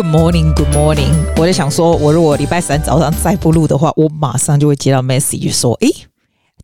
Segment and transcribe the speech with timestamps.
[0.00, 1.12] Good morning, Good morning。
[1.36, 5.94] 我在想说，我如果礼拜三早上再不录的话，我马上就会接到 message 说，诶，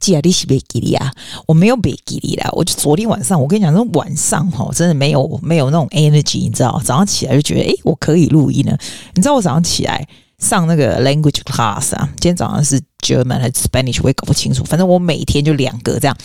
[0.01, 1.13] 既然你是没给力啊，
[1.47, 2.49] 我没有没给力啦。
[2.53, 6.81] 我就昨天晚上，我跟你讲，那晚上哈，真的没有没有那种 energy，你知道？
[6.83, 8.79] 早上起来就觉得，诶，我可以录音了。
[9.15, 10.09] 你知道我早上起来
[10.39, 14.65] 上那个 language class 啊，今天早上是 German 还是 Spanish，我也搞不清楚。
[14.65, 16.17] 反正我每天就两个这样。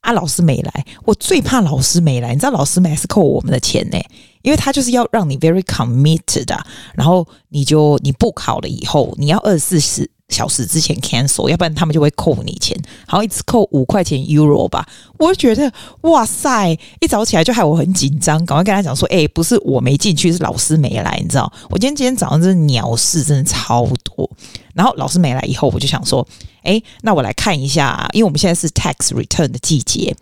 [0.00, 2.34] 啊，老师没来，我最怕老师没来。
[2.34, 3.98] 你知道老师没来是扣我们的钱呢，
[4.44, 14.86] 因为他就是要让你 very committed 的，然后你就你不考了以后，你要二十四小时之前 cancel，要不然他们就会扣你钱，好像一次扣五块钱 euro 吧。
[15.18, 15.72] 我就觉得
[16.02, 16.70] 哇塞，
[17.00, 21.52] 一早起来就害我很紧张，赶快跟他讲说，哎，不是我没进去，是老师没来，你知道？
[21.70, 24.30] 我今天今天早上真的鸟事真的超多，
[24.74, 26.26] 然后老师没来以后，我就想说。
[26.64, 30.16] 哎，那我来看一下，因为我们现在是 tax return 的季节，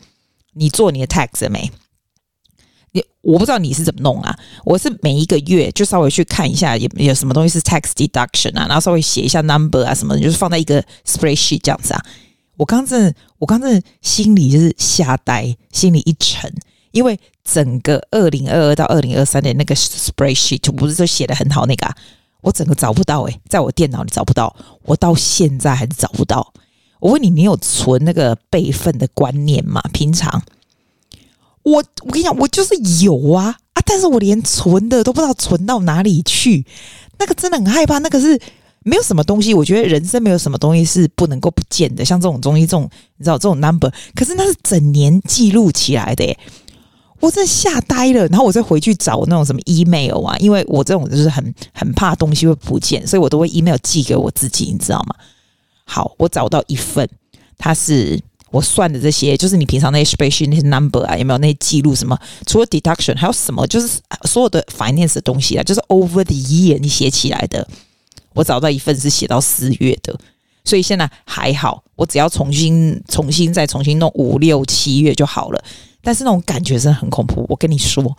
[0.54, 1.70] 你做你的 tax 了没？
[3.22, 4.36] 我不知道你是怎么弄啊？
[4.64, 12.04] 我是每一个月就稍微去看一下有有什么东西是 tax deduction 啊，然后稍微写一下 number 啊什么的，就是放在一个 spreadsheet 这样子啊。
[12.56, 16.52] 我刚正，我刚正心里就是吓呆，心里一沉，
[16.90, 21.96] 因为整个二零二二到二零二三的那个 spreadsheet 不是就写得很好那个啊。
[22.40, 26.52] 我整个找不到诶、在我电脑里找不到，我到现在还是找不到。
[26.98, 29.80] 我问你，你有存那个备份的观念吗？
[29.92, 30.42] 平常
[31.62, 32.74] 我我跟你讲，我就是
[33.04, 36.66] 有啊啊，但是我连存的都不知道存到哪里去。
[37.18, 38.40] 那个真的很害怕，那个是
[38.82, 39.54] 没有什么东西。
[39.54, 46.36] 我觉得人生没有什么东西是不能够不见的，像这种东西，这种你知道这种 number，可是那是整年记录起来的耶、
[47.20, 55.14] 我真的吓呆了，然后我再回去找那种什么 email 啊，因为我这种就是很很怕东西会不见，所以我都会 email 寄给我自己，你知道吗？
[55.84, 57.08] 好，我找到一份，
[57.56, 58.20] 它是
[58.52, 62.16] 我算的这些，就是你平常那些 spreadsheet 那些 number 啊，有没有那些记录什么？
[62.46, 63.66] 除了 deduction 还有什么？
[63.66, 63.98] 就是
[64.28, 67.66] 所有的 finance 的东西啊，就是 over the year 你写起来的。
[68.34, 70.18] 我找到一份是写到四月的，
[70.64, 75.64] 所以现在还好，我只要重新重新再重新弄五六七月就好了。
[76.00, 77.44] 但是那种感觉真的很恐怖。
[77.48, 78.16] 我跟你说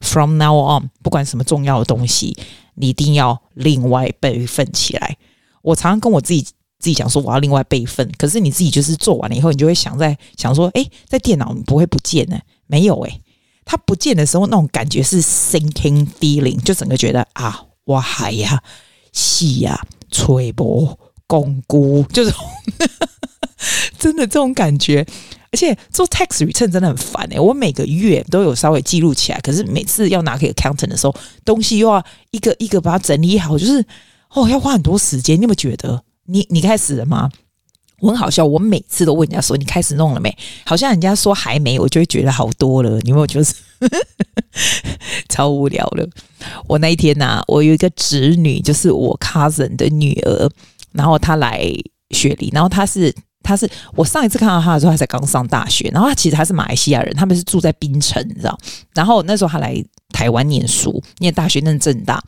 [0.00, 2.36] ，from now on，不管什么重要的东西，
[2.74, 5.16] 你一定要另外备份起来。
[5.62, 6.46] 我常常跟我自己
[6.84, 8.06] 自己讲说，我要另外备份。
[8.18, 12.38] 可是你自己就是做完了以后，你就会想在想说，诶，在电脑你不会不见呢？
[12.66, 13.22] 没有诶，
[13.64, 18.62] 它不见的时候，那种感觉是 sinking feeling，就整个觉得啊，哇海呀，
[19.12, 19.80] 戏呀，
[20.10, 22.34] 吹波，巩固，就是
[23.98, 25.06] 真的这种感觉。
[25.50, 31.14] 而且做 tax return 真的很烦哎、我每个月都有稍微记录起来，可是每次要拿给 accountant 的时候，
[31.46, 33.82] 东西又要一个一个把它整理好，就是
[34.34, 35.38] 哦要花很多时间。
[35.38, 36.02] 你有没有觉得？
[36.26, 37.30] 你你开始了吗？
[38.00, 40.36] 我很好笑，我每次都问人家说你开始弄了没？
[40.66, 42.98] 好像人家说还没，我就会觉得好多了。
[43.00, 43.46] 你有没有觉得
[45.28, 46.06] 超无聊了？
[46.66, 50.50] 我那一天呐、我有一个侄女，就是我 cousin 的女儿，
[50.92, 51.62] 然后她来
[52.10, 53.14] 雪梨，然后她是。
[53.46, 55.90] 她是我上一次看到她的时候，她才刚上大学。
[55.92, 58.58] 然后她其实她是马来西亚人，他们是住在槟城，你知道。
[58.94, 59.76] 然后那时候她来
[60.14, 62.24] 台湾念书，念大学念政大。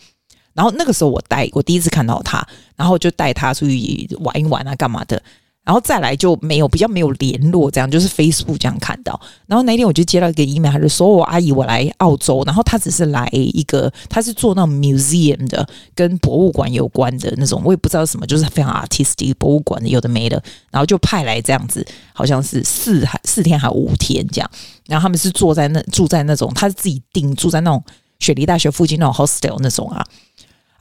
[0.56, 2.44] 然后那个时候我带我第一次看到他，
[2.74, 5.22] 然后就带他出去玩一玩啊，干嘛的。
[5.62, 9.20] 然后再来就没有比较没有联络，这样就是 Facebook 这样看到。
[9.48, 20.40] 然后那一天我就接到一个 email，他就说我阿姨我来澳洲，然后他只是来一个，他是做那种 museum 的，跟博物馆有关的那种，我也不知道什么，就是非常 artistic 博物馆的有的没的。
[20.70, 24.48] 然后就派来这样子，好像是四四天还五天这样。
[24.86, 27.82] 然后他们是坐在那住在那种，他是自己订住在那种
[28.20, 30.06] 雪梨大学附近那种 hostel 那种啊。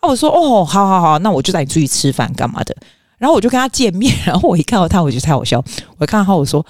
[0.05, 2.75] 啊，我说哦，好好好，那我就带你出去吃饭干嘛的。
[3.17, 5.63] 然后我就跟他见面， 然后我一看到他，我觉得太好笑。
[5.97, 6.65] 我看到他，我说：“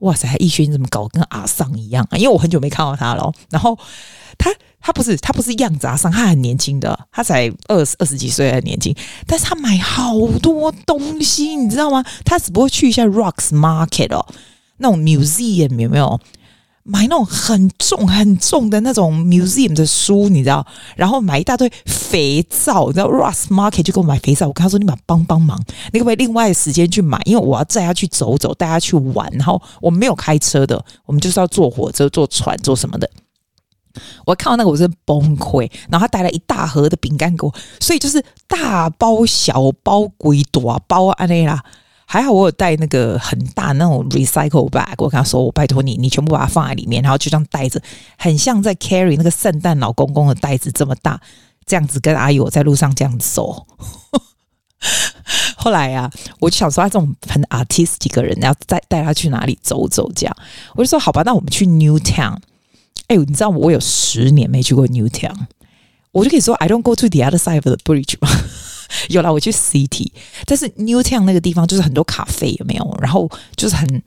[0.00, 3.32] 哇塞，逸轩你怎么搞跟阿桑一样啊？”因为我很久没看到他了。
[3.50, 3.78] 然后
[4.38, 4.50] 他
[4.80, 8.94] 他不是他不是样子阿桑，他很年轻的，他才二十二十几岁，很年轻。
[9.26, 12.02] 但是他买好多东西，你知道吗？
[12.24, 14.26] 他只不过去一下 Rocks Market 哦，
[14.78, 16.18] 那种 museum 有没有？
[16.82, 20.66] 买那种很重很重的那种 museum 的书，你知道，
[20.96, 24.48] 然后买一大堆肥皂，你知道 Ross Market 就给我买肥皂。
[24.48, 25.60] 我跟他说：“你把帮帮忙，
[25.92, 27.20] 你可不可以另外的时间去买？
[27.26, 29.30] 因为我要带他去走走，带他去玩。
[29.32, 33.08] 然后我没有开车的，我们就是要坐火车、坐船、坐什么的。”
[34.24, 35.70] 我看到那个，我真崩溃。
[35.90, 41.62] 然后他带来一大盒的饼干给我，所以就是大包小包、鬼多包啊那啦。
[42.12, 47.80] 还好我有带那个很大那种 recycle bag，我跟他说：“我拜托你，你全部把它放在里面，然后就这样带着，
[48.18, 51.20] 很像在 carry 那个圣诞老公公的袋子这么大，
[51.64, 53.64] 这样子跟阿姨我在路上这样子走。
[55.54, 56.10] ”后来啊，
[56.40, 60.36] 我就想说他这种很 artistic 的人，要带带他去哪里走走这样，
[60.74, 62.38] 我就说好吧，那我们去 Newtown。
[63.06, 65.36] 哎，你知道我有十年没去过 Newtown。
[66.10, 68.16] 我就可以说 I don't go to the other side of the bridge。
[69.08, 70.10] 有啦，我去 City，
[70.46, 72.98] 但是 Newtown 那个地方就是很多咖啡有没有？
[73.00, 74.02] 然后就是很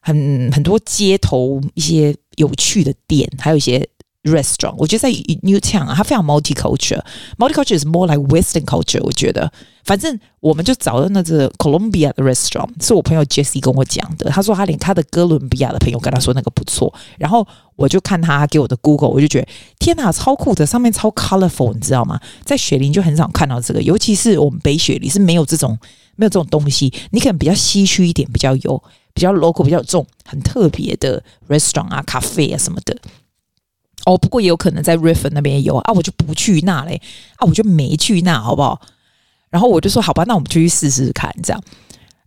[0.00, 3.88] 很很多街头一些有趣的店，还有一些。
[4.28, 7.02] Restaurant，我觉得在 Newtown 啊，它非常 multicultural。
[7.36, 9.00] Multicultural is more like Western culture。
[9.02, 9.50] 我觉得，
[9.84, 14.30] 反正我们就找到那个 Colombia 的 restaurant，是我朋友 Jessie 跟我讲的。
[14.30, 16.92] 他说他连他的哥伦比亚的朋友跟他说那个不错。
[17.18, 17.46] 然后
[17.76, 19.48] 我就看他给我的 Google，我就觉得
[19.78, 22.20] 天哪，超酷的，上面超 colorful，你知道吗？
[22.44, 25.78] 在雪梨就很少看到这个，尤其是我们北雪梨是没有这种
[26.16, 26.92] 没有这种东西。
[27.10, 28.82] 你可能比较西区一点，比较有
[29.14, 32.96] 比较 local，比较有这种很特别的 restaurant 啊、咖啡啊什么的。
[34.06, 37.00] 哦，不过也有可能在 Redfern 那边也有啊，我就不去那嘞，
[37.36, 38.80] 啊，我就没去那，好不好？
[39.50, 41.62] 然后我就说好吧，那我们就去试试看，这样。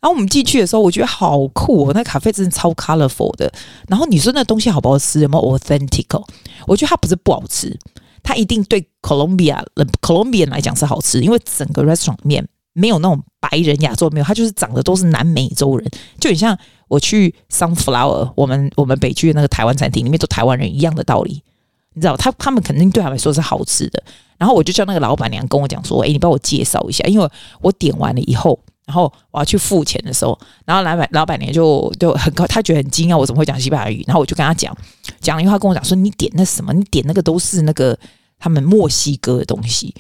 [0.02, 3.52] 然后我们进去的时候，我觉得好酷哦，那咖啡真的超 colorful 的。
[3.88, 5.22] 然后你说那东西好不好吃？
[5.22, 6.24] 有没有 authentic？
[6.66, 7.78] 我觉得它不是不好吃，
[8.24, 9.64] 它一定对 Colombia
[10.02, 15.88] Colombian 来讲是好吃，因为整个 restaurant 面没有那种白人亚洲没有，它就是长得都是南美洲人，
[16.20, 16.58] 就很像
[16.88, 21.44] 我去 Sunflower，我们我们北区的那个台湾餐厅里面都台湾人一样的道理。
[21.94, 24.02] 你知道他他们肯定对他们来说是好吃的，
[24.38, 27.30] 然后我就叫那个老板娘跟我讲说：“哎，你帮我介绍一下，因为
[27.60, 34.04] 我点完了以后，然后我要去付钱的时候，然后老板老板娘就就很高，他觉得很惊讶，我怎么会讲西班牙语？
[34.08, 34.76] 然后我就跟他讲
[35.20, 36.72] 讲了以后，他跟我讲说：你点那什么？
[36.72, 37.98] 你点那个都是那个
[38.40, 39.94] 他们墨西哥的东西，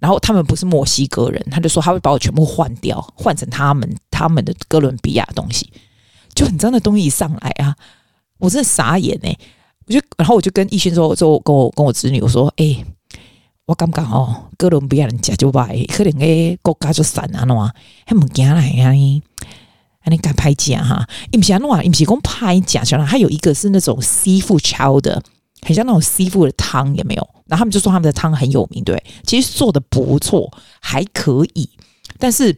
[0.00, 5.72] 然后他们不是墨西哥人，他就说他会把我全部换掉，换成他们他们的哥伦比亚东西，
[6.34, 7.76] 就很脏的东西一上来啊，
[8.38, 9.38] 我真的傻眼哎、欸。”
[9.92, 12.84] 就，然后我就跟逸轩说，我说跟我跟我侄女我说，哎、
[13.66, 17.70] 我刚刚哦，哥伦比亚人家就坏，可能诶国家就散啊，喏，
[18.06, 19.22] 还物件来啊，你，
[20.00, 21.06] 啊你敢拍假哈？
[21.30, 25.20] 伊不是安喏，伊不是讲拍假，像还有一个是那种 seafood chowder，
[25.62, 27.28] 很像那种西富的汤，有没有？
[27.46, 30.50] 然后他们就说他们的汤很有名，对，其实做的不错，
[30.80, 31.68] 还可以，
[32.18, 32.56] 但是。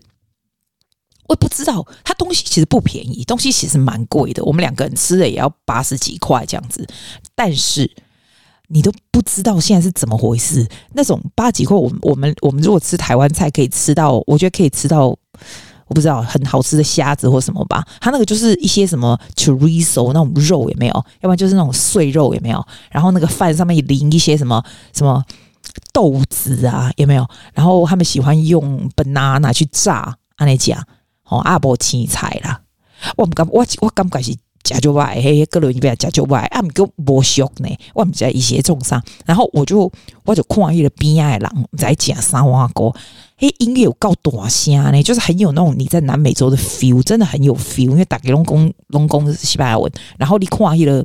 [1.26, 4.44] 我也不知道，它东西其实不便宜，东西其实蛮贵的。
[4.44, 6.86] 我们两个人吃的也要八十几块这样子，
[7.34, 7.90] 但是
[8.68, 10.66] 你都不知道现在是怎么回事。
[10.92, 15.06] 那种八几块，我们我们我们如果吃台湾菜可以吃到，我觉得可以吃到，
[15.86, 17.86] 我不知道很好吃的虾子或什么吧。
[18.00, 20.94] 它那个就是一些什么 chorizo 那种肉有没有？
[20.94, 22.66] 要不然就是那种碎肉有没有？
[22.90, 24.62] 然后那个饭上面淋一些什么
[24.92, 25.22] 什么
[25.92, 27.26] 豆子啊有没有？
[27.52, 30.56] 然后他们喜欢用 banana 去炸，按来
[31.24, 31.38] 吼。
[31.38, 32.60] 哦，阿伯青菜啦，
[33.16, 34.32] 我毋感我我感觉是
[34.66, 39.90] 食就坏，嘿，哥伦比亚食就坏，啊，唔够无俗呢，我毋知一些重伤，然后我就
[40.24, 42.94] 我就看迄个边仔的人在讲三碗糕，
[43.36, 51.04] 嘿，音乐有够大声呢，就是很有那种你在南美洲的 feel，真的很有 feel，因为大家拢讲拢讲西班牙文，然后你看伊个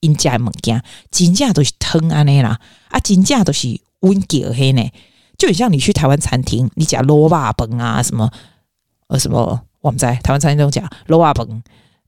[0.00, 2.58] 因家物件，真正都是汤安尼啦，
[2.88, 4.82] 啊，真正都是温叫嘿呢，
[5.38, 8.30] 就很像你去台湾餐厅，你讲卤肉饭啊什么。
[9.08, 9.60] 呃，什么？
[9.82, 11.34] 我们在台湾餐厅中讲卤肉饭、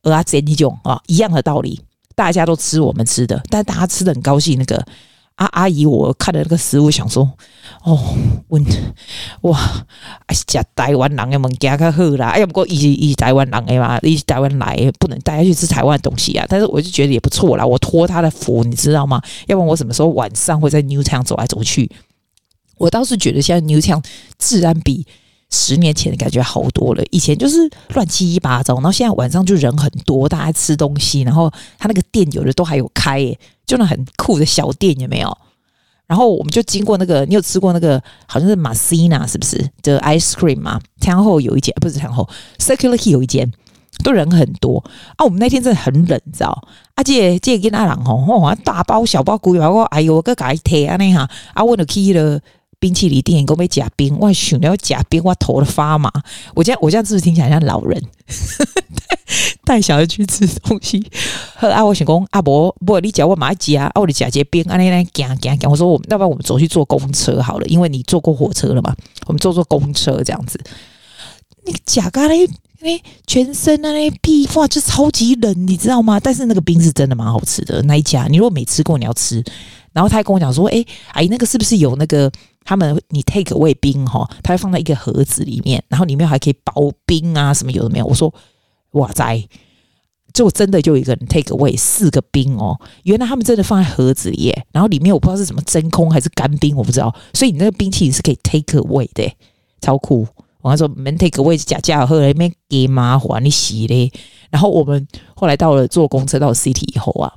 [0.02, 1.80] 蚵仔煎这种啊，一样的道理，
[2.16, 4.58] 大家都吃我们吃的，但大家吃的很高兴。
[4.58, 4.84] 那个
[5.36, 7.22] 阿阿姨，我看了那个食物，想说，
[7.84, 7.96] 哦，
[8.48, 8.60] 我
[9.42, 9.56] 哇，
[10.26, 12.30] 还是讲台湾人的物件较好啦。
[12.30, 16.44] 哎呀，不过以以台湾人的嘛，以台湾来，不能带他去吃台湾的东西啊。
[16.48, 19.22] 但是我就觉得也不错啦，我托他的福，你知道吗？
[19.46, 21.88] 要不然我什么时候晚上会在 Newtown 走来走去？
[22.76, 24.04] 我倒是觉得现在 Newtown
[24.36, 25.06] 治安比。
[25.50, 27.56] 十年前的感觉好多了，以前就是
[27.94, 35.38] 乱七八糟，然后现在晚上就人很多，大家吃东西，然后他那个店有的都还有开耶，就那很酷的小店有没有？
[36.06, 40.80] 然后我们就经过那个，你有吃过那个好像是 Masina 是不是的 ice cream 嘛？
[41.00, 42.28] 天后有一间，不是天后
[42.58, 43.50] Circular Quay 有一间，
[44.04, 44.82] 都人很多
[45.16, 45.24] 啊。
[45.24, 46.68] 我们那天真的很冷，你知道？
[46.94, 52.38] 啊，这这跟阿郎吼，哇，大包小包古包，哎呦，我个改贴啊那哈，啊，我就去了。
[52.80, 56.10] 冰淇淋店，给我们加冰，我想要加冰，我头都发麻。
[56.54, 58.02] 我这样，我这样是不是听起来像老人？
[59.64, 61.04] 带小孩去吃东西，
[61.54, 65.70] 和啊，我想讲阿伯，不，你叫我买加，啊，我的加些冰，啊，你来讲讲讲。
[65.70, 70.58] 我说我们，要不然我们走去坐公车好了，因为你坐过火车了嘛，我们坐坐公车这样子。
[71.66, 72.46] 那个假咖嘞，
[72.80, 76.18] 哎，全身啊那屁哇，就超级冷，你知道吗？
[76.18, 79.44] 但是那个冰是真的蛮好吃的，那一家，你如果没吃过，你要吃。
[79.92, 80.82] 然后他还跟我讲说，哎，
[81.12, 82.32] 阿姨，那个是不是有那个？
[82.68, 86.74] 他们你 take away 冰哈，他会放在一个盒子里面，然后里面还可以保
[87.06, 88.04] 冰啊，什么有的没有。
[88.04, 88.30] 我说
[88.90, 89.42] 哇塞，
[90.34, 97.10] 就真的就一个人 take away 四个冰哦，原来他们真的放在盒子里耶，然后里面我不知道是什么真空还是干冰，我不知道。
[97.32, 99.32] 所以你那个冰淇淋是可以 take away 的，
[99.80, 100.28] 超酷。
[100.60, 104.12] 我说没 take away 是假假喝来没给麻烦你洗嘞。
[104.50, 107.32] 然后我们后来到了坐公车到 city 以后啊，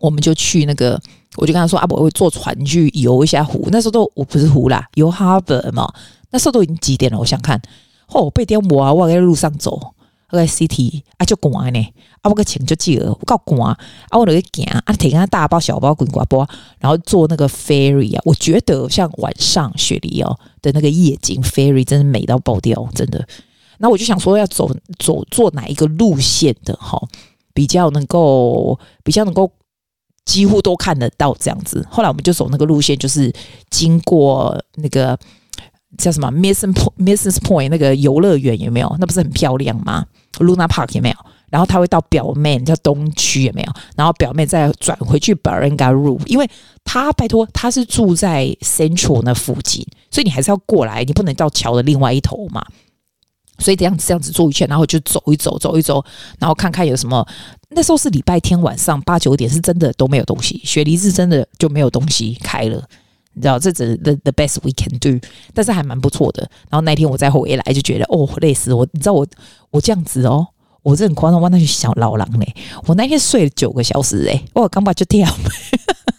[0.00, 0.98] 我们就去那个
[1.36, 3.68] 我就跟他说啊，我会坐船去游一下湖。
[3.70, 5.92] 那时候都我不是湖啦，游 Harbor 嘛。
[6.30, 7.18] 那时候都已经几点了？
[7.18, 7.60] 我想看，
[8.08, 9.94] 哦，被颠簸啊，我在路上走，
[10.30, 11.80] 我在 City 啊就赶呢，
[12.20, 13.78] 啊我个钱就借了，我够赶啊，
[14.18, 16.46] 我就去行啊，提个大包小包滚滚波，
[16.80, 23.26] 然后坐那个 ferry 啊，我觉得像晚上雪梨哦的那个夜景 ferry 真的美到爆掉，真的。
[23.78, 27.00] 那我就想说要走走坐哪一个路线的哈，
[27.54, 29.50] 比较能够比较能够
[30.28, 31.84] 几乎都看得到这样子。
[31.90, 33.32] 后来我们就走那个路线，就是
[33.70, 35.18] 经过那个
[35.96, 38.96] 叫什么 Mission Point Mission Point 那个游乐园有没有？
[39.00, 40.04] 那不是很漂亮吗
[40.34, 41.16] ？Luna Park 有没有？
[41.48, 43.72] 然后他会到表妹叫东区有没有？
[43.96, 46.46] 然后表妹再转回去 Barangaroo，因为
[46.84, 52.62] 他拜托他是住在 Central 那附近，所以你还是要过来，你不能到桥的另外一头嘛。
[53.58, 56.04] 所以这样子这样子做一圈，然后就走一走，走一走，
[56.38, 57.26] 然后看看有什么。
[57.70, 60.60] 那时候是礼拜天晚上八九点，是真的都没有东西。
[60.64, 62.82] 雪梨是真的就没有东西开了，
[63.34, 65.20] 你知道，这只 the the best we can do，
[65.52, 66.48] 但是还蛮不错的。
[66.70, 69.26] 然后那天我再回来就觉得哦，累死我，你知道我
[69.70, 70.46] 我这样子哦，
[70.82, 72.54] 我这很夸张，我那去小老狼嘞，
[72.86, 75.28] 我那天睡了九个小时哎，我刚把就跳，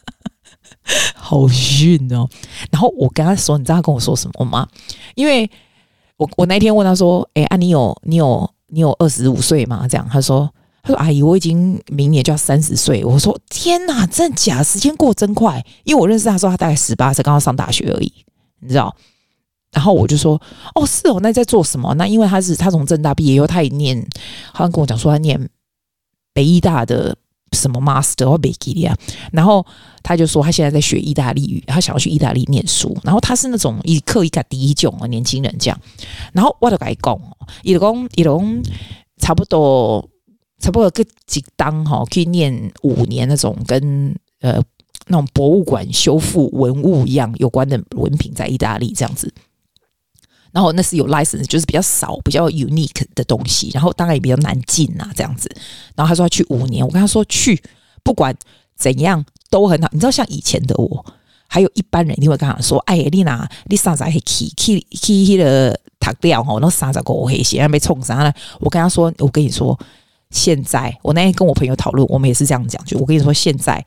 [1.15, 1.47] 好
[1.81, 2.27] 晕哦。
[2.69, 4.67] 然后我跟他说，你知道他跟我说什么吗？
[5.15, 5.49] 因为。
[6.19, 10.49] 我我那天问他说：“哎、啊，你有你有你有二十五岁吗？”这样他说
[10.83, 14.61] ：“他说阿姨，我已经明年就要三十岁。”我说：“天哪，真的假？
[14.61, 18.11] 时间过真快。”因为我认识他说他大概十八岁，刚刚上大学而已，
[18.59, 18.93] 你知道。
[19.71, 20.39] 然后我就说
[20.75, 24.05] ：“哦，是哦，那在做什么？”那因为他是他从政大毕业以后，他也念，
[24.51, 25.49] 好像跟我讲说他念
[26.33, 27.17] 北艺大的。
[27.53, 28.95] 什么 master 或 bakery 啊？
[29.31, 29.65] 然后
[30.03, 32.95] 他就说他现在在学意大利语，他想要去意大利念书。
[33.03, 35.79] 然后他是那种一刻一个第一种啊，年轻人这样。
[36.33, 37.19] 然后我就跟他讲，
[37.63, 38.63] 伊就讲伊就讲
[39.17, 40.07] 差不多
[40.59, 44.61] 差不多个几档哈，可以念五年那种跟呃
[45.07, 49.33] 那种博物馆修复文物一样有关的文凭，在意大利这样子。
[50.51, 53.69] 然后那是有 license，就是比较少、比较 unique 的东西。
[53.73, 55.49] 然后当然也比较难进呐，这样子。
[55.95, 57.61] 然后他说要去五年，我跟他说去，
[58.03, 58.35] 不管
[58.75, 59.89] 怎样都很好。
[59.91, 61.05] 你知道，像以前的我，
[61.47, 64.79] 还有一般人一定会跟他说：“哎，丽娜，你啥子还可以去去
[65.25, 69.77] 去的塔掉吼，那啥子狗黑鞋，还没冲上来。”我跟他说：“我跟你说，
[70.31, 73.85] 现在我那天跟我朋友讨论，我们也是这样讲，就我跟你说，现在。”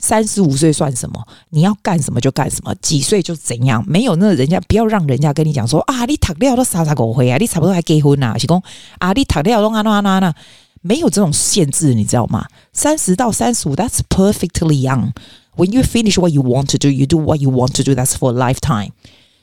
[0.00, 1.24] 三十五岁算什么？
[1.50, 8.34] 你要干什么就干什么，几岁就怎样，没有那人家不要让人家跟你讲说啊，你读了都啥啥狗灰啊，你差不多还结婚呐？
[8.38, 8.60] 是讲
[8.98, 10.34] 啊，你读了都啊那那那，
[10.80, 12.46] 没有这种限制，你知道吗？
[12.72, 15.12] 三十到三十五，That's perfectly young.
[15.56, 17.92] When you finish what you want to do, you do what you want to do.
[17.92, 18.92] That's for a lifetime.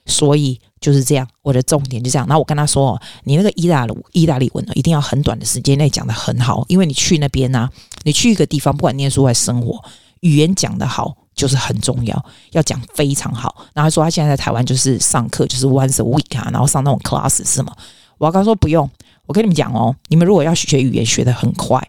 [0.07, 2.25] 所以就是这样，我的重点就这样。
[2.27, 7.71] 然后我跟他说，你那个意大利意大利文呢，一定要很短的时间内讲得很好，因为你去那边呢、啊，
[8.03, 9.83] 你去一个地方，不管念书还是生活。
[10.21, 13.55] 语言讲得好就是很重要，要讲非常好。
[13.73, 17.73] 然后他说他现在在台湾就是上课，就是 once a week 啊，然后上那种 class 是吗？
[18.17, 18.89] 我要跟他说不用。
[19.25, 21.85] 我跟你们讲哦，你们如果要学语言学得很快，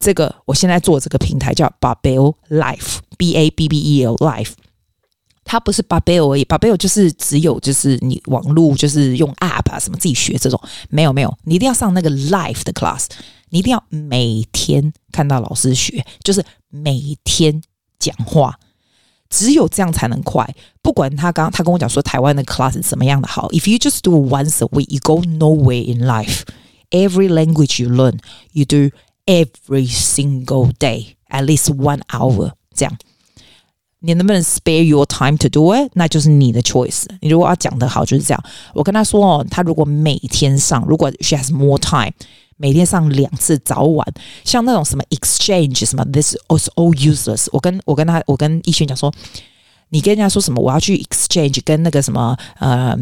[0.00, 4.50] 这个我现在做这个平台叫 Babbel Life，B A B B E L Life。
[5.44, 13.06] 它不是 Babbel 而已，Babbel 就是只有就是你网络就是用 app 啊什么自己学这种，没有没有，你一定要上那个 Life 的 class。
[13.54, 17.62] 你一定要每天看到老师学，就是每天
[18.00, 18.58] 讲话，
[19.30, 20.44] 只有这样才能快。
[20.82, 26.40] 不管他刚他跟我讲说台湾的 class 是怎么样的好，if you just do once a week, you go nowhere in life.
[26.90, 28.18] Every language you learn,
[28.50, 28.90] you do
[29.24, 32.54] every single day, at least one hour.
[32.74, 32.98] 这样，
[34.00, 35.92] 你能不能 spare your time to do it？
[35.94, 37.04] 那就是你的 choice。
[37.20, 38.44] 你如果要讲得好，就是这样。
[38.74, 42.12] 我跟他说哦，他如果每天上，如果 she has more time。
[42.56, 44.06] 每天上两次早晚，
[44.44, 47.48] 像那种什么 exchange 什么，this is all useless。
[47.52, 49.12] 我跟我跟他，我跟逸轩讲说，
[49.90, 52.96] 你跟人家说什么，我要去 exchange 跟那个什么呃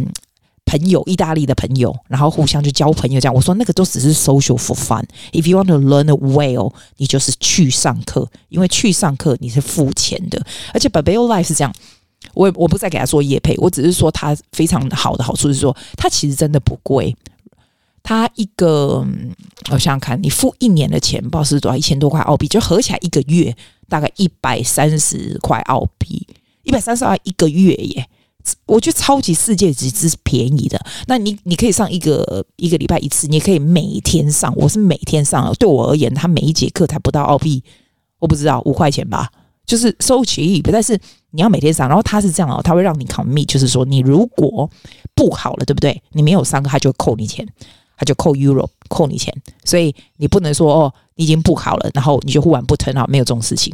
[0.64, 3.34] 朋友，意大利的朋友，然后互相去交朋友这样。
[3.34, 5.04] 我说那个都只是 social for fun。
[5.32, 10.42] If you want to learn well，你就是去上课，因为去上课你是付钱的。
[10.72, 11.74] 而且 Babbel Life 是这样，
[12.32, 17.14] 我我不再给他说业配，我只是说他非常好的好处是说，他其实真的不贵。
[18.02, 19.06] 他一个，
[19.70, 23.54] 我想想看，你付一年的钱，不知道是多少，一千多块澳币，就合起来一个月
[23.88, 26.26] 大概一百三十块澳币，
[26.64, 28.08] 一百三十块一个月耶！
[28.66, 30.84] 我觉得超级世界级之便宜的。
[31.06, 34.52] 那你你可以上一个一个礼拜一次，你也可以每天上。
[34.56, 37.62] 我是每天上，对我而言，他每一节课才不到澳币，
[38.18, 39.30] 我不知道五块钱吧，
[39.64, 40.68] 就是 so cheap。
[40.72, 40.98] 但是
[41.30, 44.68] 你要每天上，然后他是这样哦，他会让你 commit，就是说你如果
[45.14, 46.02] 不好了，对不对？
[46.10, 47.46] 你没有上课，他就扣你钱。
[48.02, 49.32] 他就扣 Euro 扣你钱，
[49.64, 53.72] 所以你不能说哦，你已经不好了，然后你就忽然不疼啊，没有这种事情。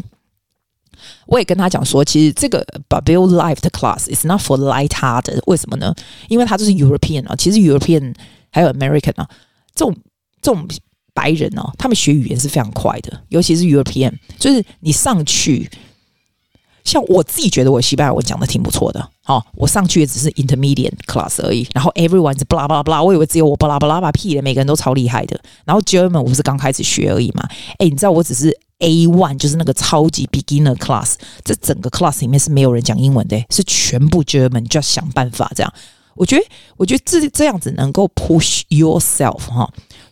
[1.24, 5.40] 我也跟他讲说，其实这个 Babil Life 的 class is not for light-hearted。
[5.46, 5.94] 为什么呢？
[6.28, 8.14] 因为他就是 European 啊，其实 European
[8.50, 9.26] 还有 American 啊，
[9.74, 9.96] 这种
[10.42, 10.68] 这种
[11.14, 15.70] 白人哦，他们学语言是非常快的，尤其是 European，就是你上去。
[16.88, 21.68] 像我自己觉得我西班牙文讲的挺不错的，好，我上去也只是 intermediate class 而已。
[21.74, 25.38] 然后 everyone 是 blah blah blah，我以为只有我 blah blah blah 屁的，每个人都超厉害的。
[25.66, 27.46] 然后 German 我不是刚开始学而已嘛？
[27.78, 31.14] 哎，你知道我只是 A one，就是那个超级 beginner class，
[31.44, 35.70] 这整个 class 里面是没有人讲英文的，是全部 German，就要想办法这样。
[36.14, 36.44] 我觉得，
[36.78, 39.70] 我觉得这这样子能够 push yourself 哈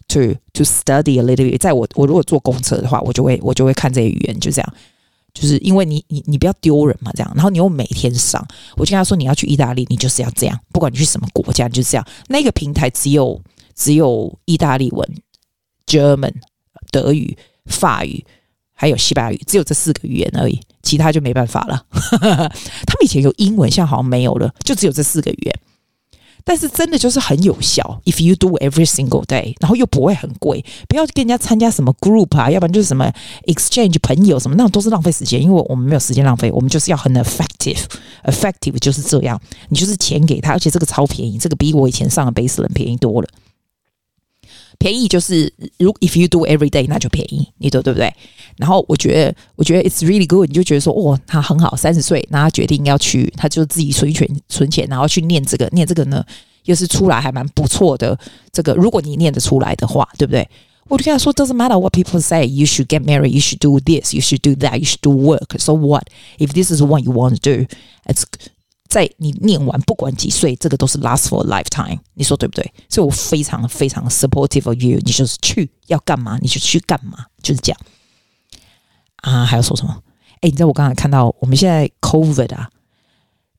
[0.09, 1.59] ，to to study a little bit。
[1.59, 4.75] 在我我如果坐公车的话，我就会我就会看这些语言，就这样。
[5.39, 8.43] 就是因为你你你不要丢人嘛，这样，然后你又每天上，
[8.77, 12.07] 我就跟他说，你要去意大利，你就是要这样，不管你去什么国家，你就是这样。
[12.29, 13.39] 那个平台只有
[13.75, 15.07] 只有意大利文、
[15.87, 16.33] German、
[16.91, 18.25] 德语、法语，
[18.73, 21.85] 还有西班牙语，只有这四个语言而已，其他就没办法了。
[22.11, 25.61] 他们以前有英文，现在好像没有了，就只有这四个语言。
[26.49, 33.13] 但是真的就是很有效，if you do every single day，然后又不会很贵，不要跟人家参加什么 group 啊，要不然就是什么
[33.47, 43.29] exchange 朋友什么，那种都是浪费时间，因为我们没有时间浪费，我们就是要很 effective，effective 就是这样，你就是钱给他，而且这个超便宜，这个比我以前上的 Basel 便宜多了，
[44.79, 48.13] 便宜就是如 if you do every day，那就便宜，你说对不对？
[48.57, 56.25] 然后我觉得，我觉得 it's really good，你就觉得说，哦，他很好，三十岁，那他决定要去，他就自己存钱存钱，然后去念这个，念这个呢，
[56.65, 58.19] 又是出来还蛮不错的。
[58.53, 60.49] 这个如果你念得出来的话，对不对？
[60.89, 64.55] 我就跟他说，doesn't matter what people say, you should get married, you should do this, you should do
[64.55, 65.59] that, you should do work.
[65.59, 66.05] So what
[66.39, 67.67] if this is what you want to do,
[68.07, 68.23] it's
[68.89, 71.99] 在你念完不管几岁，这个都是 last for a lifetime。
[72.15, 72.73] 你说对不对？
[72.89, 74.99] 所以我非常非常 supportive of you。
[75.05, 77.81] 你就是去要干嘛，你就去干嘛，就是这样。
[79.17, 80.03] 啊，还要说什么？
[80.41, 82.69] 哎，你知道我刚才看到我们现在 COVID 啊，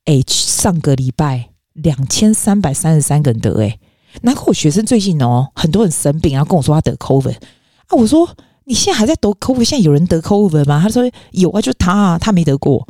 [0.04, 3.78] 哎，上个礼拜两千三百三十三个人得哎，
[4.22, 8.28] 难怪我学生最近哦，很多人生病，然后跟我说他得 COVID 啊，我说
[8.64, 9.64] 你现在还在得 COVID？
[9.64, 10.80] 现在有人得 COVID 吗？
[10.80, 12.86] 他说有啊，就他啊，他没得过。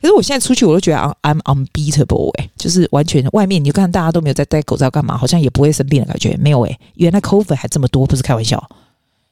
[0.00, 8.66] 可是我现在出去，我都觉得 I'm unbeatable 哎，就是完全外面你就看大家都没有在戴口罩干嘛，好像也不会生病的感觉，没有哎，原来 COVID 还这么多，不是开玩笑，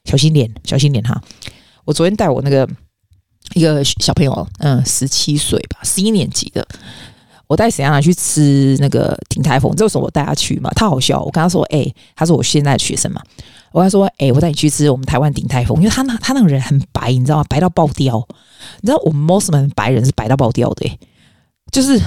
[0.05, 1.19] 小心点，小心点哈。
[1.85, 2.69] 我昨天带我那个
[3.55, 6.67] 一个小朋友，嗯，十七岁吧，十一年级的。
[7.49, 11.21] 我带沈阳去吃那个鼎泰丰，这个时候我带他去嘛，他好笑。
[11.21, 13.21] 我跟他说：“哎、欸，他说我现在的学生嘛。”
[13.73, 17.43] 我跟他说：“哎、我带你去吃我们台湾鼎泰丰，因为他那他那个人很白，你知道吗？
[17.49, 18.25] 白到爆掉。
[18.81, 20.99] 你知道我们 most 们白人是白到爆掉的、欸，
[21.71, 21.99] 就是。”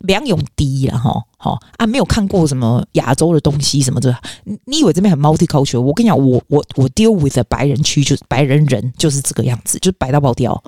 [0.00, 4.14] 梁永迪了哈，好啊，没有看过什么亚洲的东西什么的。
[4.66, 5.80] 你以为这边很 multicultural？
[5.80, 10.62] 我跟你讲，我我我 deal with 的白人区就是白人人就是这个样子，就是白到爆掉。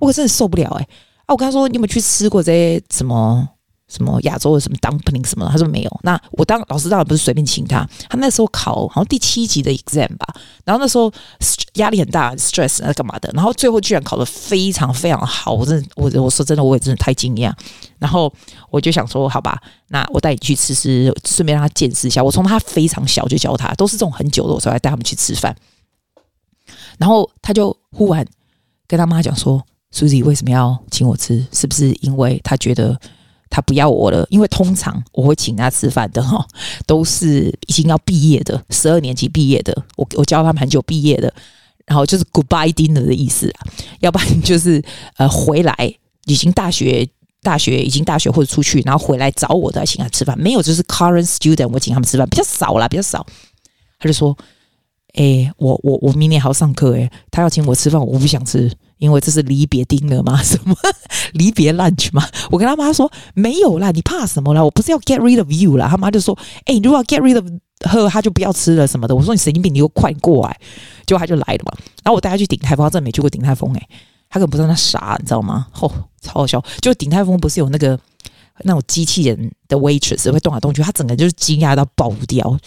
[0.00, 0.88] 我可真的受不了哎、
[1.28, 3.48] 啊，我跟他说，你有没有去吃过这些什么？
[3.90, 6.00] 什么亚洲的什么 dumpling 什么，他说没有。
[6.02, 10.26] 那我当老师当然不是随便请他，他那时候考好像第七级的 exam 吧，
[10.66, 11.10] 然后那时候
[11.76, 17.50] 压力很大，stress 那干嘛的，然后最后居然考得非常非常好，我真的我我说真的我也真的太惊讶。
[17.98, 18.30] 然后
[18.68, 22.22] 我就想说，好吧，那我带你去吃吃，顺便让他见识一下。
[22.22, 25.56] 我从他非常小就教他，都是这种很久的，我才来带他们去吃饭。
[26.98, 28.22] 然后他就忽然
[28.86, 31.46] 跟他妈讲说：“Susie 为什么要请我吃？
[31.52, 32.98] 是不是因为他觉得？”
[33.50, 36.46] 他不要我了，因为通常我会请他吃饭的哈，
[36.84, 41.32] 都是已经要毕业的，十二年级毕业的，我我教他们很久毕业的，
[41.86, 43.66] 然后就是 goodbye dinner 的意思啊，
[44.00, 44.84] 要不然就是
[45.16, 45.74] 呃回来
[46.26, 47.08] 已经大学
[47.40, 53.26] 大学已经大学或者出去，然后回来找我的请他吃饭，没有就是 current student 我请他们吃饭比较少啦，比较少。
[53.98, 54.36] 他就说，
[55.14, 58.70] 哎、我我我明年还要上课，诶，他要请我吃饭，我不想吃。
[58.98, 60.42] 因为这是离别丁了吗？
[60.42, 60.74] 什么
[61.34, 62.26] 离别 lunch 吗？
[62.50, 64.62] 我跟他妈说没有啦，你怕什么啦？
[64.62, 65.88] 我不是要 get rid of you 啦。
[65.88, 67.44] 他妈就说：“哎、你如果 get rid of
[67.90, 70.58] her，他就不要吃了什么的。”我说：“你神经病，你又快过来！”
[71.06, 71.72] 结果他就来了嘛。
[72.02, 73.88] 然后我带他去鼎泰丰，他真的没去过鼎泰丰哎，
[74.28, 75.66] 他可能不知道那啥，你知道吗？
[75.70, 75.88] 吼、
[76.20, 76.62] 超好笑！
[76.80, 77.98] 就鼎泰丰不是有那个
[78.62, 82.58] 那种机器人的 waitress 会动来动去，他整个就是惊讶到爆掉。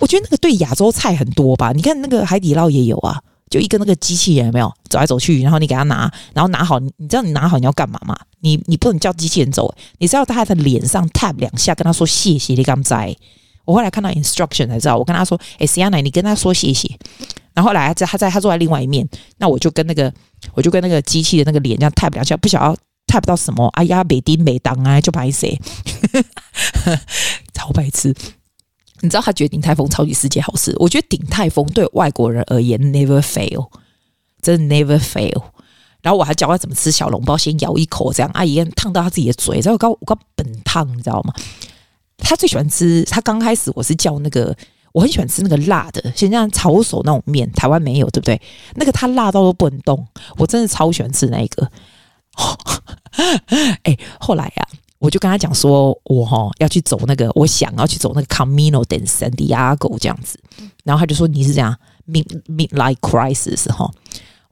[0.00, 1.72] 我觉得那个对亚洲菜很多吧？
[1.72, 3.22] 你看那个海底捞也有啊。
[3.50, 8.16] 就一个那个机器人有没有走来走去，然后你给他拿，然后拿好，你知道你拿好你要干嘛吗？
[8.40, 13.16] 你你不能叫机器人走，你是要在他的脸上 tap 两下，跟他说谢谢你刚在。
[13.64, 16.88] 我后来看到 instruction 才知道，我跟他说，哎，Sienna，你跟他说谢谢。
[17.52, 19.06] 然后后来在他在他坐在另外一面，
[19.36, 20.12] 那我就跟那个
[20.54, 25.60] 我就跟那个机器的那个脸这样 tap 两下，不晓得 tap 到什么，哎呀，美丁美当啊，就拍谁，
[27.52, 28.14] 超白痴。
[29.00, 33.68] 你知道他觉得鼎泰丰超级世界好吃，我觉得鼎泰丰对外国人而言 never fail，
[34.40, 35.42] 真的 never fail。
[36.00, 41.34] 然后我还教他怎么吃小笼包，先咬一口，这样阿姨烫到他自己的嘴，然后我刚我刚本烫，你知道吗？
[42.18, 44.56] 他最喜欢吃，他刚开始我是叫那个，
[44.92, 48.40] 我很喜欢吃那个辣的，像像抄手那种面，台湾没有，对不对？
[48.76, 50.06] 那个他辣到都不能动，
[50.36, 51.70] 我真的超喜欢吃那一个。
[53.56, 60.38] 哎、欸，后来呀、啊，我就跟他讲说，我哈要去走那个，我想要去走那个 Camino de Santiago 这样子，
[60.84, 61.76] 然后他就说你是这样
[62.08, 63.90] mid midlife crisis 哈。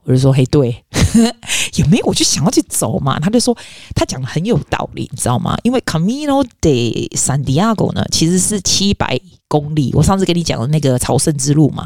[0.03, 0.85] 我就说：“嘿，对，
[1.75, 2.05] 有没有？
[2.05, 3.53] 我就想要去走嘛。”他就说
[3.93, 5.57] ：“他讲的很有道理，你知道吗？
[5.63, 9.91] 因为 Camino de Santiago 呢，其实是七百公里。
[9.93, 11.85] 我上次跟你讲的那个朝圣之路嘛，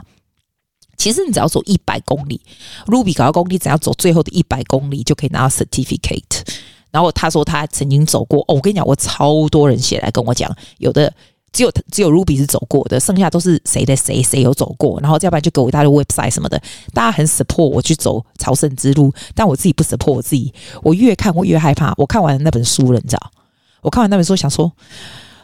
[0.98, 2.40] 其实你只要走一百公里
[2.86, 6.42] ，Ruby 搞到公里，只要走最后的一百公里就可以拿到 certificate。
[6.92, 8.42] 然后他说他曾经走过。
[8.48, 11.12] 哦，我跟你讲，我超多人写来跟我讲，有的。”
[11.54, 16.58] 只有只有 Ruby 是走过的，剩下都是谁的谁谁有走过，然后要不然就给我一大堆 website 什么的，
[16.94, 21.94] 大家很 support 我去走朝圣之路，但我自己不 support 我自己，我越看我越害怕。
[21.98, 23.32] 我看完那本书了，你知道？
[23.82, 24.72] 我看完那本书，想说，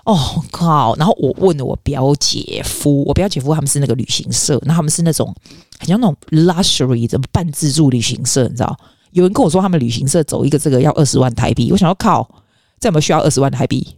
[0.06, 0.18] 哦
[0.50, 0.96] 靠！
[0.96, 5.36] 然后我问了我表姐夫，我表姐夫他们是那个旅行社，那他们是那种
[5.78, 8.80] 很像那种 luxury 的半自助旅行社，你知道？
[9.12, 12.28] 有人跟我说他们旅行社走一个这个要二十万台币，我想要靠，
[12.80, 13.96] 这有没有需要二十万台币？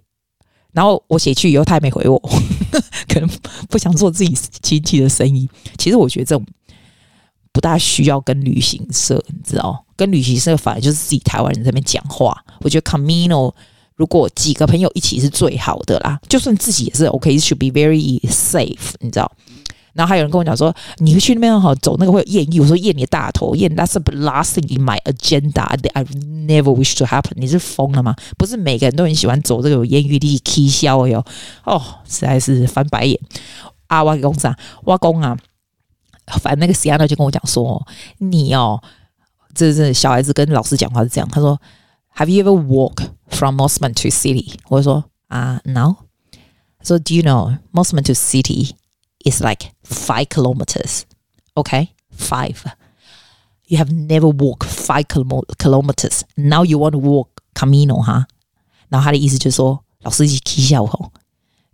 [0.71, 2.19] 然后我写去以后，他也没回我，
[3.09, 3.27] 可能
[3.69, 5.49] 不想做自己亲戚的生意。
[5.77, 6.45] 其实我觉得这种
[7.51, 12.37] 不大需要跟旅行社，你知道，跟旅行社反而就是自己台湾人在那边讲话。
[12.61, 13.51] 我觉得 Camino
[13.95, 19.29] 如果几个朋友一起是最好的啦，就算自己也是 OK，should be very safe，你知道。
[19.93, 27.33] 然后还有人跟我讲说，你去那边哈走那个会有艳遇，我说艳你的大头，艳 that's the last thing in my agenda I never wish to happen。
[27.35, 28.15] 你是疯了吗？
[28.37, 31.25] 不是每个人都很喜欢走这个有艳遇的 K 销哟。
[31.63, 33.19] 哦，实在是翻白眼。
[33.87, 34.55] 啊，我公啥？
[34.83, 35.37] 我公啊，
[36.41, 37.85] 反正那个 Sienna 就跟我讲说，
[38.19, 38.81] 你哦，
[39.55, 41.27] 这是小孩子跟老师讲话是这样。
[41.31, 41.59] 他说
[42.15, 44.53] ，Have you ever walk from Mosman to city？
[44.67, 45.95] 我就说啊、，no。
[46.81, 48.71] So do you know Mosman to City
[49.25, 51.01] is like five kilometers,
[51.55, 51.89] okay?
[52.15, 52.57] Five.
[53.65, 56.21] You have never walked five kilometers.
[56.35, 58.27] Now you want to walk Camino, 哈？
[58.89, 61.11] 然后他的意思就是说，老师一起笑吼，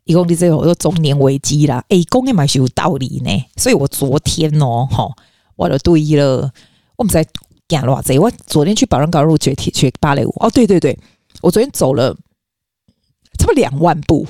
[0.03, 1.83] 一共你这有个中年危机啦。
[1.89, 3.45] 哎，讲的蛮是有道理呢。
[3.55, 5.13] 所以我昨天哦，吼，
[5.55, 6.51] 我就对了，
[6.97, 7.25] 我们在
[7.67, 8.19] 讲了这。
[8.19, 10.35] 我昨天去保人高路学学芭蕾舞。
[10.41, 10.99] 哦，对对对，
[11.41, 12.13] 我昨天走了
[13.39, 14.27] 差不多两万步。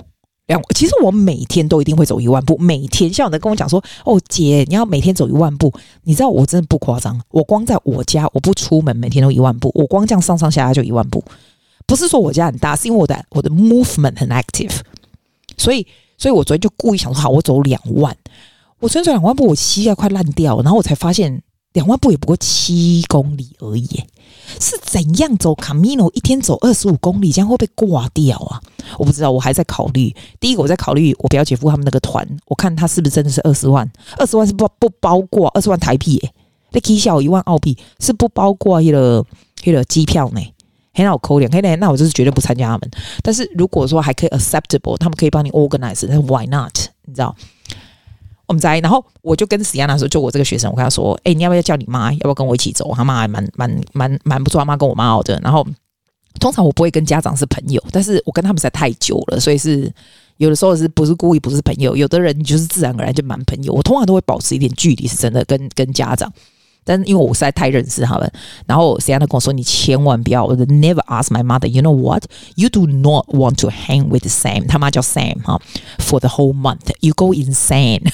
[0.47, 2.57] 两，其实我每天都一定会走一万步。
[2.57, 9.71] 每天，像有人跟我讲说：“哦，姐，你要每天走一万步。”你知道我真的不夸张，我光在我家，我不出门，每天都一万步。
[9.73, 11.23] 我光这样上上下下就一万步。
[11.87, 14.75] 不是说我家很大，是因为我的我的 movement 很 active。
[15.57, 15.85] 所以，
[16.17, 18.15] 所以我昨天就故意想说：“好，我走两万。”
[18.79, 21.41] 我昨天走两万步，我膝盖快烂掉，然后我才发现
[21.75, 24.03] 两万步也不过七公里而已。
[24.59, 26.11] 是怎样走 Camino？
[26.13, 28.61] 一天走二十五公里，这样会不会挂掉啊？
[28.97, 30.15] 我不知道，我还在考虑。
[30.39, 33.89] 第一个，我在考虑我表姐夫他们那个团，我看他是不是真的是二十万？
[34.17, 36.33] 二十万是不不包括二十万台币耶？
[36.71, 39.25] 那起小一万澳币是不包括那个
[39.63, 40.41] 那个机票呢？
[40.93, 42.89] 很好扣脸，嘿嘞，那我就是绝对不参加他们。
[43.21, 46.71] 但是如果说还可以 acceptable，他们可以帮你 organize，那 why not？
[47.03, 47.35] 你知道？
[48.47, 52.11] 我们在，然后我就跟史亚娜说，就我这个学生，我跟他说，哎、你要不要叫你妈？
[52.13, 52.91] 要不要跟我一起走？
[52.95, 55.39] 他妈还蛮蛮蛮蛮不错，他妈跟我妈好的。
[55.43, 55.65] 然后
[56.39, 59.91] 通常我不会跟家长是朋友，但是我跟他们实在太久了，所以是
[60.37, 61.95] 有的时候是不是故意不是朋友？
[61.95, 63.73] 有的人就是自然而然就蛮朋友。
[63.73, 66.31] 我通常都会保持一点距离，是真的跟跟家长。
[66.85, 68.31] 但因为我实在太认识他们，
[68.67, 71.67] 然后谁让他跟我说，你千万不要我，never ask my mother。
[71.67, 72.23] You know what?
[72.55, 74.67] You do not want to hang with Sam。
[74.67, 75.59] 他妈叫 Sam 哈
[75.97, 78.03] ，for the whole month you go insane。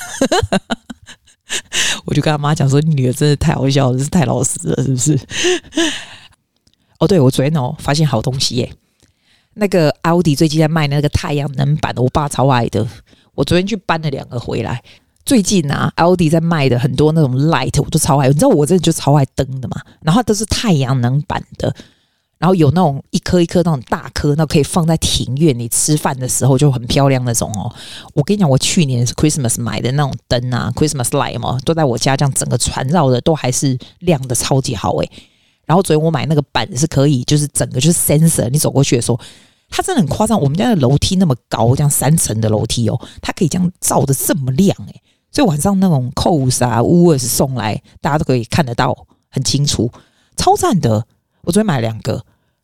[2.05, 5.19] 我就跟他妈讲说，你女儿真的太好笑了，真是太老实了，是不是？
[6.99, 8.73] 哦，对，我昨天哦发现好东西耶，
[9.55, 12.87] 那个奥迪最近在卖那个太阳能板，我爸超爱的，
[13.35, 14.81] 我昨天去搬了两个回来。
[15.25, 18.27] 最近啊，L D 在卖的很多那种 light，我都超爱。
[18.27, 19.81] 你知道我这就超爱灯的嘛？
[20.01, 21.73] 然后都是太阳能板的，
[22.37, 27.71] 然后有那种一颗一颗那种大颗，那可以放在庭院里吃饭的时候就很漂亮那种哦。
[28.13, 35.11] 我跟你讲，我去年是 Christmas 买的那种灯啊，Christmas light 嘛，都在我家这样整个环绕的，都还是亮的超级好诶。
[35.65, 39.19] 然后昨天我买那个板是可以，就是整个就是 sensor，你走过去的时候，
[39.69, 40.41] 它真的很夸张。
[40.41, 45.01] 我们家的楼梯那么高，这样三层的楼梯哦，它可以这样照的这么亮诶。
[45.31, 48.95] 所以晚上那种 cos 啊、，wares 送来，大家都可以看得到，
[49.29, 49.89] 很清楚，
[50.35, 51.05] 超赞的。
[51.43, 52.13] 我昨天买了两个，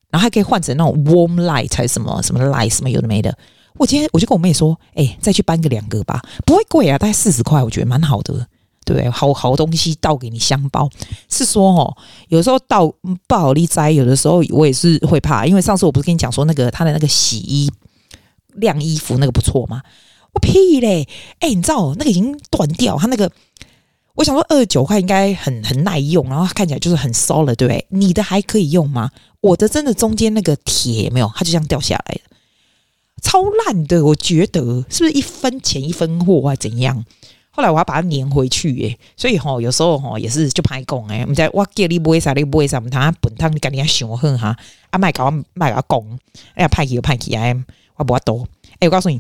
[0.09, 3.35] 然后还可以换成那种 Warm Light 还是什么什么 Light 什么有的没的。
[3.75, 8.47] 我今天我就跟我妹说，哎、再去搬个两个吧，不会贵啊，大概四十块，我觉得蛮好的。
[8.83, 10.89] 对，好好东西倒给你香包，
[11.29, 11.97] 是说哦，
[12.29, 12.87] 有时候倒
[13.27, 17.71] 不好利灾，有的时候我也是会怕，因为上次我不是跟你讲说那个他的那个洗衣
[18.55, 19.81] 晾衣服那个不错吗？
[20.37, 21.07] 我屁嘞！
[21.39, 23.31] 哎、你知道那个已经断掉，他那个
[24.13, 27.85] 我想说二十九块应该很很耐用，然后看起来就是很 solid，对不对？
[27.89, 29.09] 你的还可以用吗？
[29.41, 32.21] 我的真的中间那个铁没有，它就这样掉下来了，
[33.23, 36.55] 超烂的，我觉得是不是一分钱一分货啊？
[36.55, 37.03] 怎样？
[37.49, 41.21] 后来我要把它粘回去耶，所以吼有时候吼也是就歹讲诶。
[41.21, 44.55] 我们在我叫你买啥你买啥，我们他本汤你赶紧要想好哈，
[44.91, 46.19] 啊卖搞卖搞讲，
[46.53, 47.55] 哎呀派去就派去啊，
[47.95, 48.47] 我不要多。
[48.79, 49.19] 哎，我告诉你，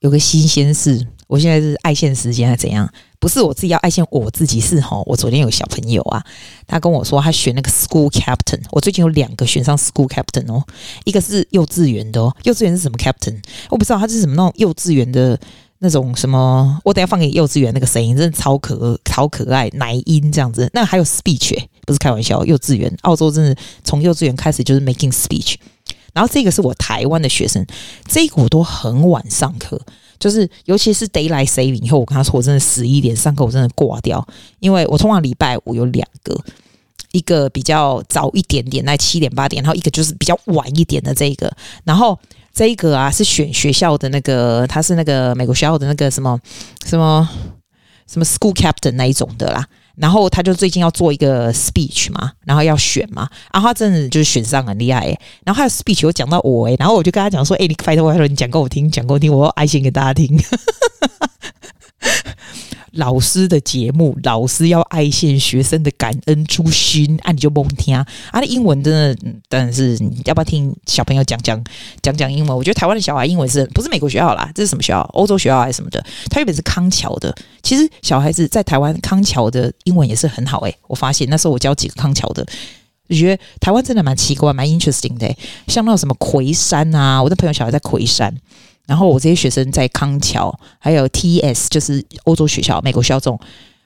[0.00, 2.88] 有个新鲜事，我现在是爱现时间还是怎样？
[3.18, 6.22] 不是我自己要爱现我自己是吼，我昨天有小朋友啊，
[6.66, 10.62] 他跟我说他选那个 school captain，我最近有两个选上 school captain 哦，
[11.04, 13.36] 一个是幼稚园的哦，幼稚园是什么 captain？
[13.70, 15.38] 我不知道他是什么那种幼稚园的。
[15.78, 20.66] 那种什么，我等下放给幼稚园那个声音，真的超可超可爱，奶音这样子。
[20.72, 23.54] 那还有 speech，欸，不是开玩笑，幼稚园澳洲真的
[23.84, 25.56] 从幼稚园开始就是 making speech。
[26.16, 27.62] 然后这个是我台湾的学生，
[28.08, 29.78] 这个我都很晚上课，
[30.18, 34.26] 就是尤其是 daylight saving 以后，我跟他说我真的十一点上课，我真的挂掉，
[34.60, 36.34] 因为我通常礼拜五有两个，
[37.12, 42.18] 一个比较早一点点，那七点八点，然后一个就是比较晚一点的这个，然后。
[42.56, 46.40] 这一个啊是选学校的那个，他是那个美国学校的那个什么
[46.86, 47.28] 什么
[48.06, 49.68] 什么 school captain 那一种的啦。
[49.96, 55.18] 然后他就最近要做一个 speech 嘛，然后要选嘛，然后他真的就是选上很厉害诶。
[55.44, 60.38] 然后他的 speech 有讲到我诶，然后我就跟他讲说，诶，你拜托拜托，你讲给我听，讲给我听，我要爱心给大家听。
[62.96, 68.06] 老师的节目，老师要爱现学生的感恩初心，啊，你就甭听啊！
[68.32, 69.16] 啊，英文真的，
[69.48, 71.62] 当然是你要不要听小朋友讲讲
[72.02, 72.56] 讲讲英文？
[72.56, 74.50] 我觉得台湾的小孩英文是不是美国学校啦？
[74.54, 75.00] 这是什么学校？
[75.12, 76.04] 欧洲学校还是什么的？
[76.30, 77.34] 他原本是康桥的。
[77.62, 82.46] 其实小孩子在台湾康桥的英文也是很好诶、我发现那时候我教几个康桥的，
[83.08, 85.32] 我觉得台湾真的蛮奇怪，蛮 interesting 的、
[85.68, 88.34] 像那种什么魁山啊，我的朋友小孩在魁山。
[88.86, 93.38] 然后我这些学生在康桥，还有 TS，就是欧洲学校、美国学校这种，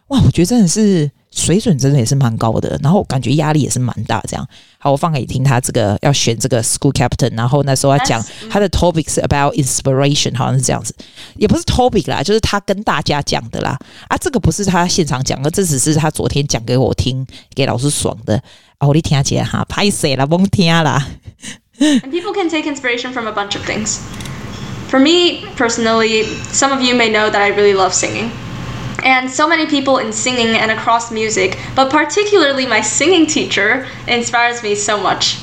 [0.08, 2.78] 哇，我觉得真的是水准真的也是蛮高的。
[2.82, 4.20] 然后感觉压力也是蛮大。
[4.28, 4.46] 这样，
[4.78, 10.94] 好，我放给你听，他这个要选这个 school captain，然后那时候他讲他的 topic 是 about inspiration，好像是这样子，
[11.36, 13.78] 也不是 topic 啦，就是他跟大家讲的啦。
[14.08, 18.36] 啊，这个不是他现场讲的，这只是他昨天讲给我听，给老师爽的。
[18.78, 21.06] 啊，我你听起来哈，拍谢了，甭听啦。
[21.78, 23.98] And people can take inspiration from a bunch of things.
[24.90, 28.32] For me, personally, some of you may know that I really love singing.
[29.04, 34.64] And so many people in singing and across music, but particularly my singing teacher, inspires
[34.64, 35.38] me so much.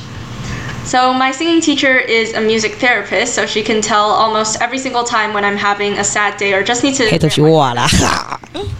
[0.84, 5.06] So, my singing teacher is a music therapist, so she can tell almost every single
[5.06, 7.10] time when I'm having a sad day or just need to.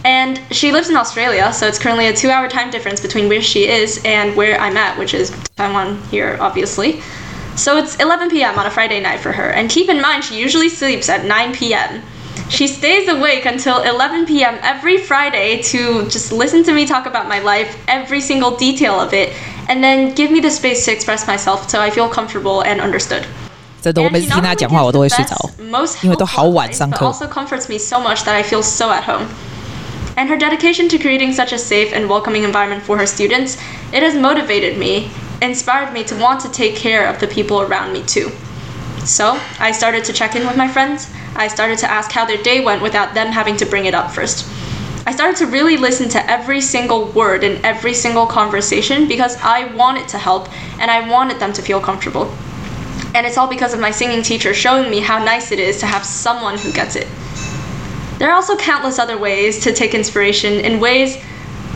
[0.04, 3.42] and she lives in Australia, so it's currently a two hour time difference between where
[3.42, 7.02] she is and where I'm at, which is Taiwan here, obviously.
[7.57, 8.57] So it's 11 p.m.
[8.57, 9.51] on a Friday night for her.
[9.51, 12.01] And keep in mind, she usually sleeps at 9 p.m.
[12.49, 14.57] She stays awake until 11 p.m.
[14.63, 19.13] every Friday to just listen to me talk about my life, every single detail of
[19.13, 19.33] it,
[19.69, 23.25] and then give me the space to express myself so I feel comfortable and understood.
[23.81, 25.49] 真的，我每次听他讲话，我都会睡着，
[26.01, 27.05] 因为都好晚上课。
[27.05, 29.27] But also comforts me so much that I feel so at home.
[30.15, 33.57] And her dedication to creating such a safe and welcoming environment for her students,
[33.91, 35.09] it has motivated me
[35.40, 38.30] inspired me to want to take care of the people around me too.
[39.04, 41.10] So I started to check in with my friends.
[41.34, 44.10] I started to ask how their day went without them having to bring it up
[44.10, 44.46] first.
[45.06, 49.72] I started to really listen to every single word in every single conversation because I
[49.74, 50.48] wanted to help
[50.78, 52.30] and I wanted them to feel comfortable.
[53.14, 55.86] And it's all because of my singing teacher showing me how nice it is to
[55.86, 57.08] have someone who gets it.
[58.18, 61.16] There are also countless other ways to take inspiration in ways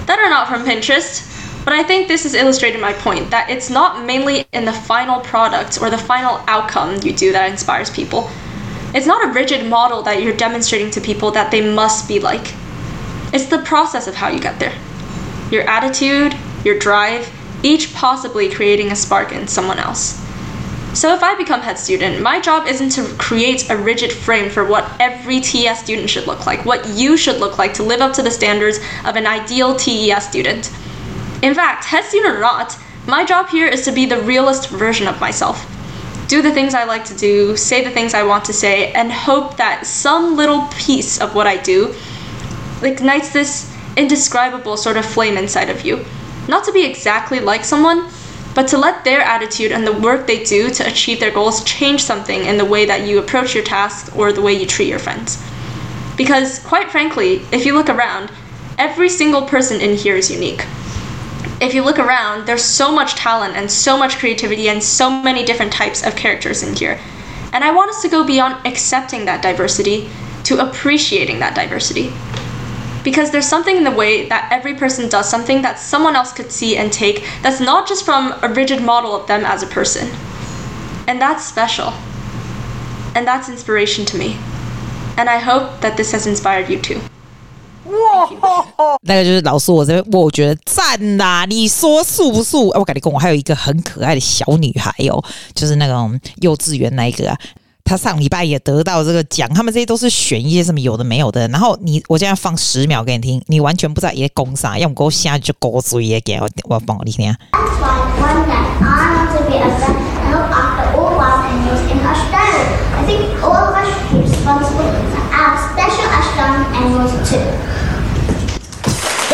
[0.06, 1.32] that are not from Pinterest,
[1.64, 5.20] but I think this has illustrated my point that it's not mainly in the final
[5.20, 8.28] product or the final outcome you do that inspires people.
[8.94, 12.54] It's not a rigid model that you're demonstrating to people that they must be like.
[13.32, 14.76] It's the process of how you get there.
[15.50, 17.30] Your attitude, your drive,
[17.62, 20.20] each possibly creating a spark in someone else.
[20.94, 24.66] So if I become head student, my job isn't to create a rigid frame for
[24.66, 28.12] what every TES student should look like, what you should look like to live up
[28.14, 30.70] to the standards of an ideal TES student.
[31.42, 35.08] In fact, head student or not, my job here is to be the realest version
[35.08, 35.68] of myself.
[36.28, 39.12] Do the things I like to do, say the things I want to say, and
[39.12, 41.94] hope that some little piece of what I do
[42.80, 46.04] ignites this indescribable sort of flame inside of you.
[46.46, 48.08] Not to be exactly like someone,
[48.54, 52.02] but to let their attitude and the work they do to achieve their goals change
[52.02, 55.00] something in the way that you approach your tasks or the way you treat your
[55.00, 55.42] friends.
[56.16, 58.30] Because, quite frankly, if you look around,
[58.78, 60.64] every single person in here is unique.
[61.62, 65.44] If you look around, there's so much talent and so much creativity and so many
[65.44, 66.98] different types of characters in here.
[67.52, 70.10] And I want us to go beyond accepting that diversity
[70.42, 72.12] to appreciating that diversity.
[73.04, 76.50] Because there's something in the way that every person does something that someone else could
[76.50, 80.08] see and take that's not just from a rigid model of them as a person.
[81.06, 81.92] And that's special.
[83.14, 84.36] And that's inspiration to me.
[85.16, 87.00] And I hope that this has inspired you too.
[87.92, 88.28] 哇，
[89.02, 91.44] 那个就是老师，我这边我觉得赞呐！
[91.46, 92.68] 你说素不素？
[92.68, 95.22] 我跟你讲，我还有一个很可爱的小女孩哦，
[95.54, 97.38] 就是那种幼稚园那一个啊，
[97.84, 99.48] 她上礼拜也得到这个奖。
[99.52, 101.46] 他们这些都是选一些什么有的没有的。
[101.48, 107.36] 然后你，我现在放十秒给你听，你完全不知道也讲啥，要么给我下就给我注意给我，我放我听听。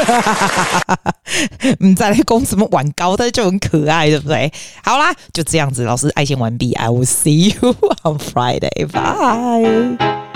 [1.81, 4.51] 你再来讲什么玩高的就很可爱，对不对？
[4.83, 10.28] 好啦，就这样子，老师爱心完毕，I will see you on Friday，bye。